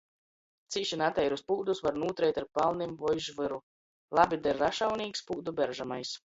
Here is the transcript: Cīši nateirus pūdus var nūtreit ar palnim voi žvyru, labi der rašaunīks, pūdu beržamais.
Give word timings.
Cīši 0.75 0.97
nateirus 1.01 1.43
pūdus 1.51 1.81
var 1.87 1.99
nūtreit 2.03 2.39
ar 2.43 2.47
palnim 2.59 2.95
voi 3.03 3.13
žvyru, 3.27 3.61
labi 4.21 4.41
der 4.49 4.61
rašaunīks, 4.65 5.25
pūdu 5.31 5.55
beržamais. 5.63 6.17